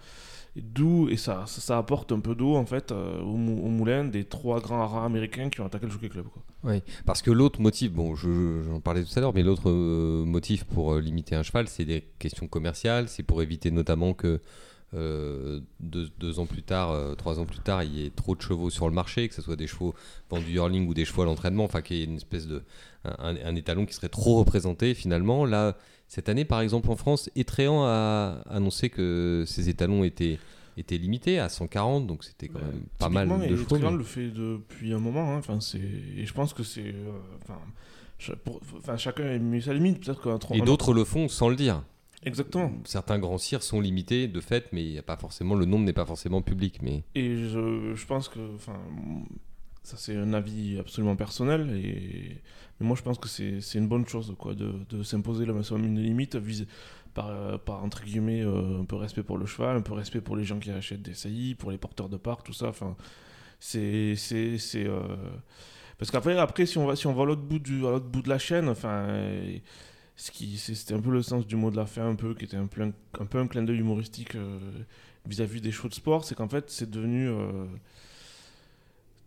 [0.57, 4.05] D'où et ça, ça, apporte un peu d'eau en fait euh, au, mou- au moulin
[4.05, 6.27] des trois grands haras américains qui ont attaqué le Jockey Club.
[6.64, 8.29] Oui, parce que l'autre motif, bon, je-
[8.62, 11.68] je- j'en parlais tout à l'heure, mais l'autre euh, motif pour euh, limiter un cheval,
[11.68, 14.40] c'est des questions commerciales, c'est pour éviter notamment que
[14.94, 18.35] euh, deux, deux ans plus tard, euh, trois ans plus tard, il y ait trop
[18.35, 19.94] de chevaux sur le marché, que ce soit des chevaux
[20.31, 22.62] vendus hurling ou des chevaux à l'entraînement, enfin qu'il y ait une espèce de
[23.05, 25.44] un, un étalon qui serait trop représenté finalement.
[25.44, 25.77] Là,
[26.09, 30.38] cette année, par exemple, en France, Etréan a annoncé que ces étalons étaient
[30.79, 33.79] étaient limités à 140, donc c'était quand même pas mal de et chevaux.
[33.79, 35.35] Mais- le fait depuis un moment.
[35.35, 35.38] hein.
[35.38, 37.11] Enfin, c'est et je pense que c'est euh,
[37.42, 38.96] enfin.
[38.96, 41.83] chacun a mis sa limite, peut-être qu'un Et d'autres le font sans le dire.
[42.24, 42.72] Exactement.
[42.85, 45.85] Certains grands cires sont limités de fait, mais il y a pas forcément le nombre
[45.85, 46.81] n'est pas forcément public.
[46.83, 48.78] Mais Et je, je pense que, enfin,
[49.83, 52.38] ça c'est un avis absolument personnel, et
[52.81, 55.85] mais moi je pense que c'est une bonne chose, quoi, de, de s'imposer le maximum
[55.85, 56.66] une limite, vis-
[57.14, 60.37] par, par entre guillemets euh, un peu respect pour le cheval, un peu respect pour
[60.37, 62.68] les gens qui achètent des saillies, pour les porteurs de parts, tout ça.
[62.68, 62.96] Enfin,
[63.61, 64.14] c'est
[64.76, 65.00] euh,
[65.98, 68.07] parce qu'après après si on va si on va à l'autre bout du à l'autre
[68.07, 69.07] bout de la chaîne, enfin.
[70.20, 72.44] Ce qui c'était un peu le sens du mot de la fin un peu qui
[72.44, 74.59] était un peu un, un peu un clin d'œil humoristique euh,
[75.26, 76.24] vis-à-vis des chevaux de sport.
[76.24, 77.64] C'est qu'en fait c'est devenu euh,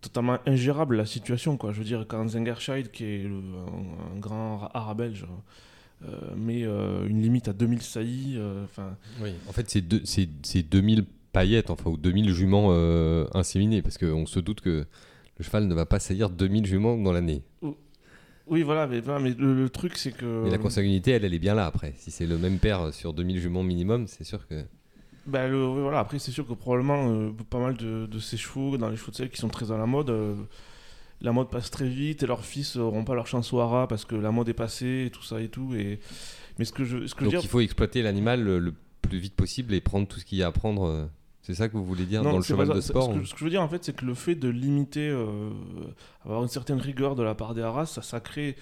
[0.01, 1.71] totalement ingérable la situation quoi.
[1.71, 5.25] Je veux dire quand Zengerscheid qui est le- un, un grand art belge
[6.04, 10.01] euh, met euh, une limite à 2000 saillies euh, enfin oui, en fait, c'est deux-
[10.04, 14.86] c'est c'est 2000 paillettes, enfin, ou 2000 juments euh, inséminés, parce qu'on se doute que
[15.38, 17.41] le cheval ne va pas saillir 2000 juments dans l'année.
[18.52, 21.34] Oui voilà mais, voilà, mais le, le truc c'est que Mais la consanguinité, elle, elle
[21.34, 21.94] est bien là après.
[21.98, 24.64] Si c'est le même père sur 2000 juments minimum, c'est sûr que.
[25.26, 28.78] Bah, le- voilà, après, c'est sûr que probablement euh, pas mal de, de ces chevaux,
[28.78, 30.36] dans les chevaux de selle qui sont très à la mode, euh,
[31.22, 34.04] la mode passe très vite et leurs fils n'auront pas leur chance au hara parce
[34.06, 35.74] que la mode est passée et tout ça et tout.
[35.76, 36.00] Et...
[36.58, 37.42] Mais ce que je, ce que je Donc veux dire.
[37.44, 40.44] il faut exploiter l'animal le, le plus vite possible et prendre tout ce qu'il y
[40.44, 41.08] a à prendre.
[41.41, 43.39] C'est ça que vous voulez dire dans le cheval de sport Ce que, ce que
[43.39, 45.49] je veux dire, en fait, c'est que le fait de limiter, euh,
[46.23, 48.56] avoir une certaine rigueur de la part des haras, ça, ça crée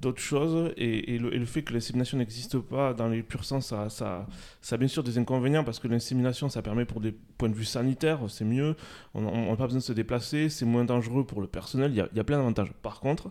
[0.00, 0.72] d'autres choses.
[0.76, 3.90] Et, et le, et le fait que l'insémination n'existe pas dans les purs sens, ça,
[3.90, 4.26] ça,
[4.62, 7.54] ça a bien sûr des inconvénients parce que l'insémination, ça permet pour des points de
[7.54, 8.74] vue sanitaires, c'est mieux.
[9.12, 11.90] On n'a pas besoin de se déplacer, c'est moins dangereux pour le personnel.
[11.92, 12.72] Il y a, il y a plein d'avantages.
[12.82, 13.30] Par contre,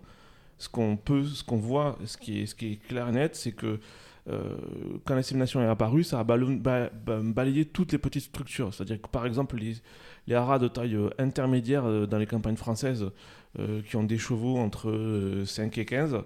[0.60, 3.36] ce qu'on peut, ce qu'on voit, ce qui est, ce qui est clair et net,
[3.36, 3.80] c'est que
[4.26, 8.74] quand l'insémination est apparue, ça a balayé toutes les petites structures.
[8.74, 13.12] C'est-à-dire que par exemple, les, haras de taille euh, intermédiaire euh, dans les campagnes françaises
[13.60, 16.18] euh, qui ont des chevaux entre euh, 5 et 15,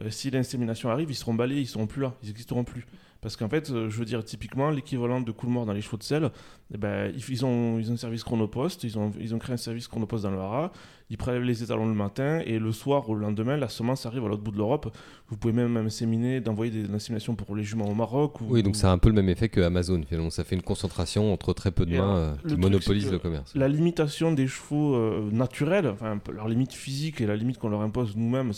[0.00, 2.86] euh, si l'insémination arrive, ils seront balayés, ils seront plus là, ils n'existeront plus.
[3.20, 6.04] Parce qu'en fait, euh, je veux dire, typiquement, l'équivalent de Coolmore dans les chevaux de
[6.04, 6.30] selle,
[6.72, 9.56] eh ben, ils, ont, ils ont un service chronopost, ils ont, ils ont créé un
[9.56, 10.70] service chronopost dans le haras,
[11.10, 14.24] ils prélèvent les étalons le matin, et le soir ou le lendemain, la semence arrive
[14.24, 14.94] à l'autre bout de l'Europe.
[15.26, 18.40] Vous pouvez même inséminer, d'envoyer des inséminations pour les juments au Maroc.
[18.40, 20.30] Ou, Oui, donc ou- c'est un peu le même effet que Amazon finalement.
[20.30, 23.52] Ça fait une concentration entre très peu de Et mains euh, qui monopolisent le commerce.
[23.56, 27.80] la limitation des chevaux euh, naturels, enfin leur limite physique et la limite qu'on leur
[27.80, 28.52] impose nous-mêmes,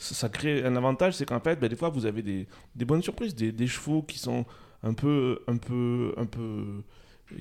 [0.00, 3.02] ça, crée un avantage, c'est qu'en fait, ben, des fois, vous avez des, des bonnes
[3.02, 4.46] surprises, des, des chevaux qui sont
[4.82, 6.82] un peu, un peu, un peu,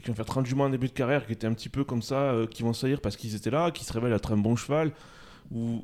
[0.02, 2.02] qui vont faire 30 juments en début de carrière, qui étaient un petit peu comme
[2.02, 4.56] ça, euh, qui vont saillir parce qu'ils étaient là, qui se révèlent être un bon
[4.56, 4.92] cheval.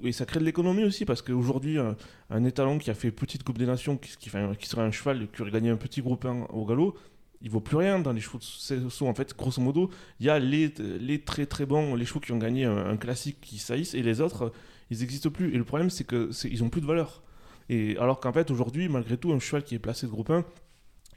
[0.04, 1.96] Et ça crée de l'économie aussi, parce qu'aujourd'hui, un,
[2.30, 4.30] un étalon qui a fait petite Coupe des Nations, qui, qui
[4.68, 6.96] serait un cheval qui aurait gagné un petit groupe 1 au galop,
[7.42, 9.08] il vaut plus rien dans les chevaux de saut.
[9.08, 12.32] En fait, grosso modo, il y a les, les très très bons, les chevaux qui
[12.32, 14.52] ont gagné un, un classique qui saillissent, et les autres,
[14.92, 15.54] ils n'existent plus.
[15.54, 17.24] Et le problème, c'est que c'est- ils ont plus de valeur.
[17.70, 20.46] Et alors qu'en fait, aujourd'hui, malgré tout, un cheval qui est placé de groupe 1,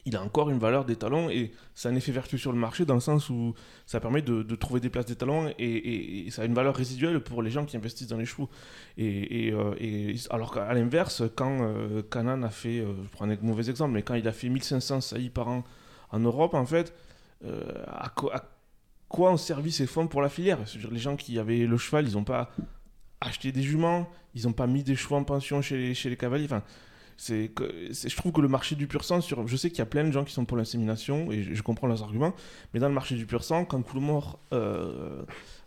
[0.07, 2.95] il a encore une valeur d'étalon et c'est un effet vertueux sur le marché dans
[2.95, 3.53] le sens où
[3.85, 7.43] ça permet de, trouver des places d'étalon et, et- ça a une valeur résiduelle pour
[7.43, 8.49] les gens qui investissent dans les chevaux.
[8.97, 13.69] Et, euh, alors qu'à l'inverse, quand euh, Canan a fait, euh, je prends un mauvais
[13.69, 15.65] exemple, mais quand il a fait 1500 saillies par an
[16.11, 16.95] en Europe, en fait,
[17.45, 18.45] euh, à, quoi- à
[19.09, 20.59] quoi ont servi ces fonds pour la filière?
[20.91, 22.51] Les gens qui avaient le cheval, ils n'ont pas
[23.21, 26.45] acheté des juments, ils n'ont pas mis des chevaux en pension chez les, cavaliers.
[26.45, 26.63] Enfin,
[27.17, 30.05] c'est je trouve que le marché du pur sang, je sais qu'il y a plein
[30.05, 32.33] de gens qui sont pour l'insémination et je, comprends leurs arguments,
[32.73, 35.23] mais dans le marché du pur sang, quand Coolmore euh,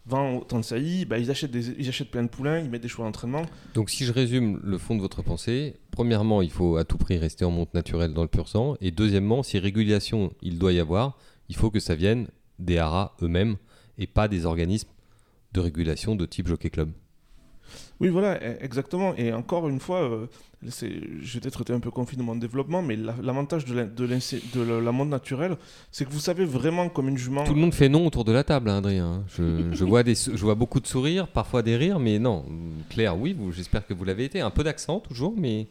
[0.06, 2.88] vend autant de saillies, bah, ils, achètent ils achètent plein de poulains, ils mettent des
[2.88, 3.42] chevaux d'entraînement.
[3.74, 7.18] Donc si je résume le fond de votre pensée, premièrement, il faut à tout prix
[7.18, 8.76] rester en monte naturelle dans le pur sang.
[8.80, 11.18] Et deuxièmement, si régulation il doit y avoir,
[11.50, 12.28] il faut que ça vienne
[12.60, 13.58] des haras eux-mêmes
[13.98, 14.90] et pas des organismes
[15.54, 16.92] de régulation de type Jockey Club.
[18.02, 19.14] Oui, voilà, e- exactement.
[19.16, 20.26] Et encore une fois, euh,
[21.22, 24.06] j'ai peut-être été un peu confus dans mon développement, mais la- l'avantage de, la, de,
[24.06, 25.56] l'insé- de la, naturelle,
[25.92, 27.44] c'est que vous savez vraiment comme une jument.
[27.44, 29.24] Tout le monde fait non autour de la table, hein, Adrien.
[29.38, 32.44] Je, je vois des, sou- je vois beaucoup de sourires, parfois des rires, mais non.
[32.90, 34.42] Claire, oui, j'espère que vous l'avez été.
[34.42, 35.68] Un peu d'accent toujours, mais,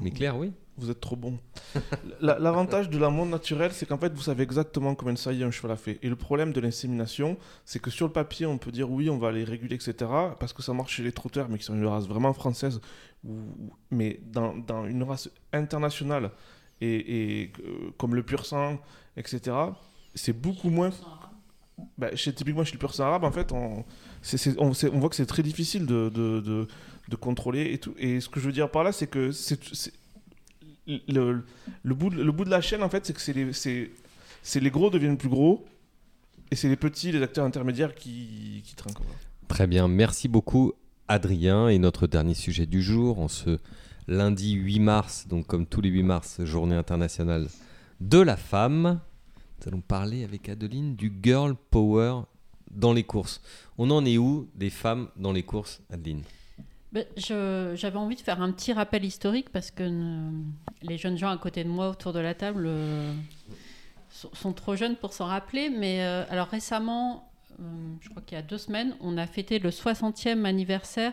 [0.00, 0.52] mais Claire, oui.
[0.78, 1.38] Vous êtes trop bon.
[2.20, 5.42] La- L'avantage de la monte naturelle, c'est qu'en fait, vous savez exactement combien de saillies
[5.44, 5.98] un cheval a fait.
[6.02, 9.16] Et le problème de l'insémination, c'est que sur le papier, on peut dire oui, on
[9.18, 9.94] va les réguler, etc.
[10.38, 12.80] Parce que ça marche chez les trotteurs, mais qui sont une race vraiment française.
[13.24, 16.30] ou- mais dans, dans une race internationale,
[16.82, 18.78] et, et, euh, comme le pur sang,
[19.16, 19.56] etc.,
[20.14, 20.90] c'est beaucoup moins.
[21.98, 23.84] Bah, chez, typiquement chez le pur sang arabe, en fait, on,
[24.98, 26.68] voit que c'est très difficile de, de, de,
[27.08, 27.72] de contrôler.
[27.72, 27.94] Et, tout.
[27.98, 29.92] et ce que je veux dire par là, c'est que c'est-
[30.86, 31.42] le,
[31.84, 35.18] bout de, le bout de la chaîne, en fait, c'est que c'est les, gros deviennent
[35.18, 35.64] plus gros,
[36.50, 38.98] et c'est les petits, les acteurs intermédiaires qui, qui trinquent.
[39.48, 40.72] Très bien, merci beaucoup
[41.08, 41.68] Adrien.
[41.68, 43.58] Et notre dernier sujet du jour, en ce
[44.08, 47.48] lundi 8 mars, donc comme tous les 8 mars, journée internationale
[48.00, 49.00] de la femme,
[49.60, 52.22] nous allons parler avec Adeline du girl power
[52.70, 53.40] dans les courses.
[53.78, 56.22] On en est où des femmes dans les courses, Adeline?
[57.16, 60.30] J'avais envie de faire un petit rappel historique parce que euh,
[60.82, 63.12] les jeunes gens à côté de moi autour de la table euh,
[64.10, 65.68] sont, trop jeunes pour s'en rappeler.
[65.68, 67.30] Mais euh, alors récemment,
[68.00, 71.12] je crois qu'il y a deux semaines, on a fêté le 60e anniversaire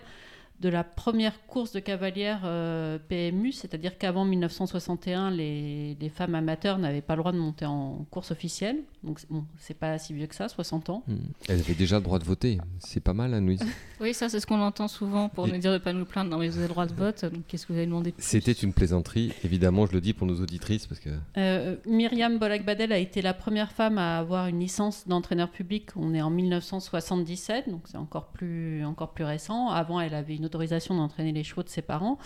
[0.64, 6.78] de la première course de cavalière euh, PMU, c'est-à-dire qu'avant 1961, les, les femmes amateurs
[6.80, 8.78] n'avaient pas le droit de monter en course officielle.
[9.04, 11.04] Donc bon, c'est pas si vieux que ça, 60 ans.
[11.08, 11.18] Hmm.
[11.50, 12.58] Elle avait déjà le droit de voter.
[12.80, 13.60] C'est pas mal, Anne-Louise.
[14.00, 16.30] Oui, ça, c'est ce qu'on entend souvent pour Et- nous dire de pas nous plaindre.
[16.32, 18.54] Non, mais vous avez le droit de vote, donc qu'est-ce que vous avez demandé C'était
[18.54, 19.34] une plaisanterie.
[19.44, 23.34] Évidemment, je le dis pour nos auditrices parce que Euh, Myriam Bolak-Badel a été la
[23.34, 25.90] première femme à avoir une licence d'entraîneur public.
[25.98, 29.68] On est en 1977, donc c'est encore plus, encore plus récent.
[29.70, 32.18] Avant, elle avait une d'entraîner les chevaux de ses parents.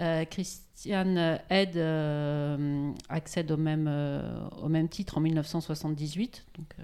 [0.00, 6.46] Euh, Christiane Head euh, accède au même, euh, au même titre en 1978.
[6.56, 6.82] Donc euh,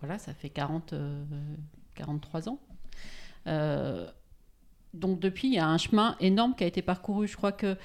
[0.00, 1.24] voilà, ça fait 40, euh,
[1.94, 2.58] 43 ans.
[4.94, 7.28] Donc depuis, il y a un chemin énorme qui a été parcouru.
[7.28, 7.76] Je crois que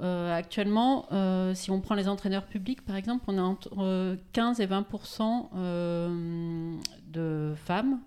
[0.00, 1.06] actuellement,
[1.54, 5.48] si on prend les entraîneurs publics, par exemple, on a entre euh, 15 et 20%
[5.54, 6.76] euh,
[7.08, 8.00] de femmes.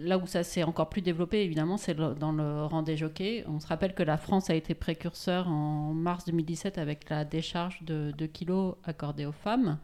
[0.00, 3.44] Là où ça s'est encore plus développé, évidemment, c'est dans le rang des jockeys.
[3.48, 7.82] On se rappelle que la France a été précurseur en mars 2017 avec la décharge
[7.82, 9.78] de 2 kilos accordée aux femmes.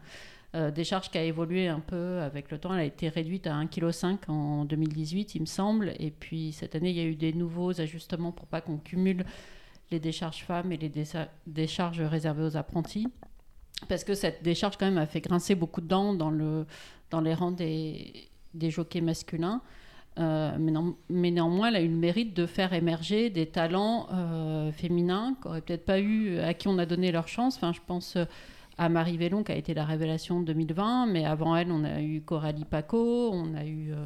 [0.55, 2.73] Euh, décharge qui a évolué un peu avec le temps.
[2.73, 5.93] Elle a été réduite à 1,5 kg en 2018, il me semble.
[5.99, 9.25] Et puis cette année, il y a eu des nouveaux ajustements pour pas qu'on cumule
[9.91, 10.91] les décharges femmes et les
[11.45, 13.07] décharges réservées aux apprentis.
[13.89, 16.65] Parce que cette décharge, quand même, a fait grincer beaucoup de dents dans, le,
[17.11, 19.61] dans les rangs des, des jockeys masculins.
[20.17, 20.55] Euh,
[21.09, 25.47] mais, néanmoins, elle a eu le mérite de faire émerger des talents euh, féminins qui
[25.47, 27.57] n'auraient peut-être pas eu, à qui on a donné leur chance.
[27.57, 28.25] Enfin, je pense euh,
[28.77, 32.01] à Marie Vélon, qui a été la révélation de 2020, mais avant elle, on a
[32.01, 34.05] eu Coralie Paco, on a eu, euh,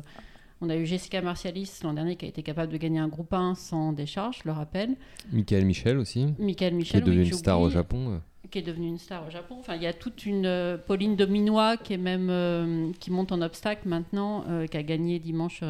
[0.62, 3.34] on a eu Jessica Martialis l'an dernier, qui a été capable de gagner un groupe
[3.34, 4.96] 1 sans décharge, je le rappelle.
[5.32, 8.22] Michael Michel aussi, Michael qui Michel, est devenu une star au Japon.
[8.52, 9.56] qui est devenue une star au Japon.
[9.60, 13.32] Enfin, il y a toute une euh, Pauline Dominois qui est même euh, qui monte
[13.32, 15.62] en obstacle maintenant, euh, qui a gagné dimanche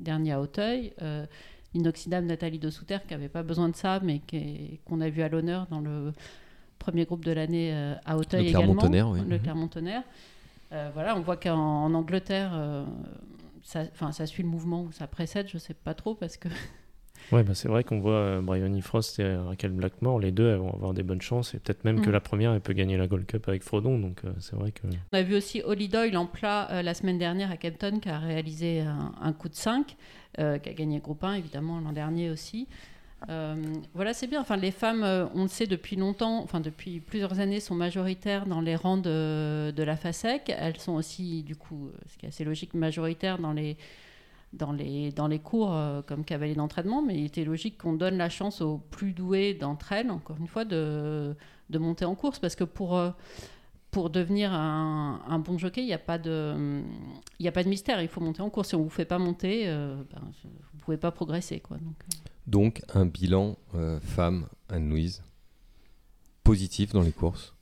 [0.00, 0.92] dernier à Auteuil.
[1.74, 5.22] L'inoxydable Nathalie de Souter qui n'avait pas besoin de ça, mais qui qu'on a vu
[5.22, 6.12] à l'honneur dans le
[6.78, 7.72] premier groupe de l'année
[8.04, 8.74] à Auteuil Le également.
[8.74, 9.20] Clermont-Tonnerre, oui.
[9.26, 9.42] Le Mhm.
[9.42, 10.02] Clermont-Tonnerre.
[10.72, 12.84] Euh, voilà, on voit qu'en en Angleterre, euh,
[13.62, 16.48] ça, ça suit le mouvement ou ça précède, je sais pas trop parce que
[17.30, 20.58] Ouais, bah c'est vrai qu'on voit euh, Bryony Frost et Raquel Blackmore, les deux elles
[20.58, 22.12] vont avoir des bonnes chances et peut-être même que Mm.
[22.12, 24.82] la première elle peut gagner la Gold Cup avec Frodon, donc euh, c'est vrai que.
[25.12, 28.08] On a vu aussi Holly Doyle en plat euh, la semaine dernière à Kempton qui
[28.08, 29.96] a réalisé un, un coup de 5,
[30.40, 32.66] euh, qui a gagné groupe 1 évidemment l'an dernier aussi.
[33.28, 33.54] Euh,
[33.94, 34.40] voilà, c'est bien.
[34.40, 38.46] Enfin, les femmes, euh, on le sait depuis longtemps, enfin depuis plusieurs années, sont majoritaires
[38.46, 40.52] dans les rangs de, la FASEC.
[40.56, 43.76] Elles sont aussi, du coup, euh, ce qui est assez logique, majoritaires dans les,
[44.52, 47.02] dans les, dans les cours comme cavalier d'entraînement.
[47.02, 50.48] Mais il était logique qu'on donne la chance aux plus douées d'entre elles, encore une
[50.48, 51.34] fois, de,
[51.70, 52.38] de monter en course.
[52.38, 53.00] Parce que pour,
[53.90, 56.82] pour devenir un, bon jockey, il n'y a, pas de-
[57.44, 58.02] a pas de mystère.
[58.02, 58.68] Il faut monter en course.
[58.70, 61.60] Si on ne vous fait pas monter, ben, vous ne pouvez pas progresser.
[61.60, 61.78] Quoi.
[62.46, 65.22] Donc un bilan euh, femme Anne-Louise
[66.44, 67.54] Positif dans les courses?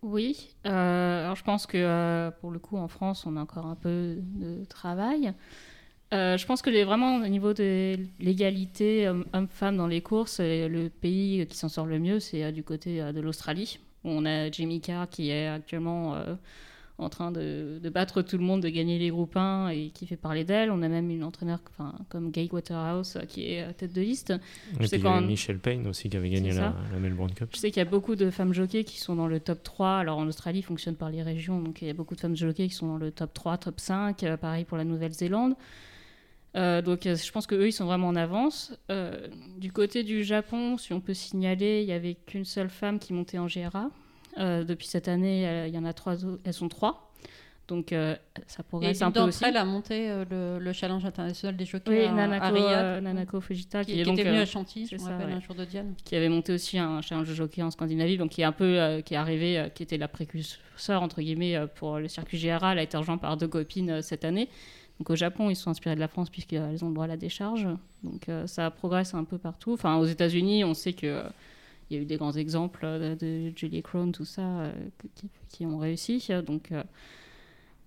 [0.00, 3.66] Oui, euh, alors je pense que euh, pour le coup en France on a encore
[3.66, 5.34] un peu de travail.
[6.10, 11.46] Je pense que les, vraiment au niveau de l'égalité homme-femme dans les courses, le pays
[11.46, 13.78] qui s'en sort le mieux c'est du côté de l'Australie.
[14.04, 16.16] On a Jamie Carr qui est actuellement
[16.98, 20.16] en train de, battre tout le monde, de gagner les groupes 1 et qui fait
[20.16, 20.70] parler d'elle.
[20.72, 21.60] On a même une entraîneur
[22.08, 24.34] comme Gay Waterhouse euh, qui est à tête de liste.
[24.80, 25.20] Je sais quand...
[25.20, 27.50] Michel Payne aussi qui avait gagné la, Melbourne Cup.
[27.54, 29.98] Je sais qu'il y a beaucoup de femmes jockeys qui sont dans le top 3.
[29.98, 32.36] Alors en Australie, il fonctionne par les régions, donc il y a beaucoup de femmes
[32.36, 34.22] jockeys qui sont dans le top 3, top 5.
[34.24, 35.54] Euh, pareil pour la Nouvelle-Zélande.
[36.56, 38.76] Euh, donc je pense qu'eux, ils sont vraiment en avance.
[39.58, 43.12] du côté du Japon, si on peut signaler, il n'y avait qu'une seule femme qui
[43.12, 43.90] montait en GRA.
[44.38, 47.12] Euh, depuis cette année, euh, il y en a trois, elles sont trois.
[47.66, 49.44] Donc euh, ça progresse un peu aussi.
[49.44, 54.24] elle a monté le, challenge international des jockeys oui, à, Nanako, Nanako Fujita, qui, était
[54.24, 55.92] venue à Chantilly, je me rappelle, un jour de Diane.
[56.02, 59.02] Qui avait monté aussi un challenge de jockey en Scandinavie, donc qui est un peu,
[59.04, 62.72] qui est arrivé, qui était la précurseur entre guillemets pour le circuit GRA.
[62.72, 64.48] Elle a été rejointe par deux copines cette année.
[64.98, 67.18] Donc au Japon, ils sont inspirés de la France puisqu'ils ont le droit à la
[67.18, 67.68] décharge.
[68.02, 69.74] Donc ça progresse un peu partout.
[69.74, 71.22] Enfin, aux États-Unis, on sait que
[71.90, 74.72] il y a eu des grands exemples euh, de Julie Crone, tout ça, euh,
[75.50, 76.22] qui, ont réussi.
[76.46, 76.82] Donc, euh,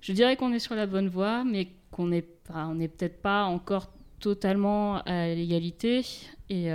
[0.01, 3.45] je dirais qu'on est sur la bonne voie, mais qu'on n'est on n'est peut-être pas
[3.45, 6.01] encore totalement à l'égalité
[6.49, 6.69] et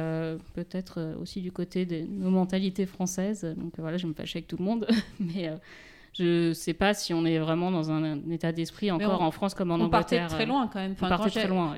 [0.55, 3.45] peut-être aussi du côté de nos mentalités françaises.
[3.59, 4.87] Donc voilà, je me fâche avec tout le monde,
[5.21, 5.53] mais
[6.19, 9.55] je ne sais pas si on est vraiment dans un, état d'esprit encore en France
[9.55, 9.91] comme en Angleterre.
[9.91, 10.93] On partait très loin quand même.
[10.93, 11.17] Enfin,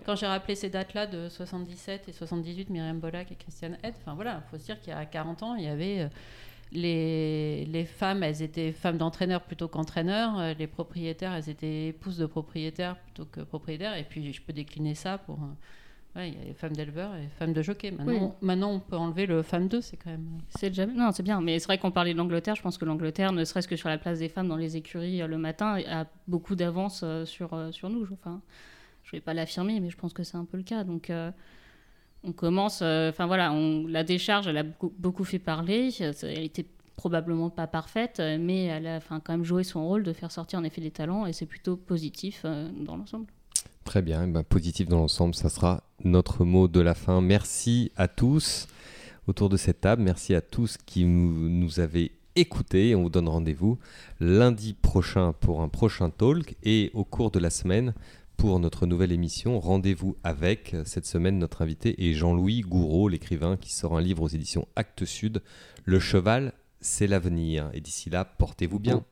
[0.04, 4.14] quand j'ai rappelé ces dates-là de 77 et 78, Myriam Bollac et Christiane Head, enfin
[4.14, 6.08] voilà, il faut se dire qu'il y a 40 ans, il y avait euh,
[6.72, 10.38] les, les femmes, elles étaient femmes d'entraîneurs plutôt qu'entraîneurs.
[10.38, 13.96] Euh, les propriétaires, elles étaient épouses de propriétaires plutôt que propriétaires.
[13.96, 15.38] Et puis je peux décliner ça pour
[16.26, 17.90] il y a les femmes d'éleveurs et les femmes de jockey.
[17.90, 20.26] Maintenant, maintenant, on peut enlever le femme 2, c'est quand même.
[20.50, 20.86] C'est déjà...
[20.86, 21.40] Non, c'est bien.
[21.40, 22.54] Mais c'est vrai qu'on parlait de l'Angleterre.
[22.54, 25.22] Je pense que l'Angleterre, ne serait-ce que sur la place des femmes dans les écuries
[25.22, 28.06] euh, le matin, a beaucoup d'avance euh, sur, euh, sur nous.
[28.12, 28.40] Enfin,
[29.04, 30.84] je ne vais pas l'affirmer, mais je pense que c'est un peu le cas.
[30.84, 31.12] Donc.
[32.24, 35.90] on commence, enfin voilà, on, la décharge, elle a beaucoup, beaucoup fait parler.
[36.00, 40.32] Elle était probablement pas parfaite, mais elle a quand même joué son rôle de faire
[40.32, 43.26] sortir en effet des talents et c'est plutôt positif dans l'ensemble.
[43.84, 47.20] Très bien, eh ben, positif dans l'ensemble, ça sera notre mot de la fin.
[47.20, 48.66] Merci à tous
[49.26, 52.94] autour de cette table, merci à tous qui nous, avez écoutés.
[52.94, 53.78] On vous donne rendez-vous
[54.20, 57.94] lundi prochain pour un prochain talk et au cours de la semaine
[58.36, 59.60] pour notre nouvelle émission.
[59.60, 64.28] Rendez-vous avec cette semaine notre invité est Jean-Louis Gouraud, l'écrivain qui sort un livre aux
[64.28, 65.42] éditions Actes Sud,
[65.84, 67.70] Le cheval, c'est l'avenir.
[67.74, 69.04] Et d'ici là, portez-vous bien.